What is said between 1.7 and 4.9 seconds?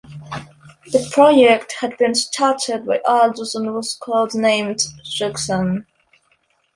had been started by Aldus and was code-named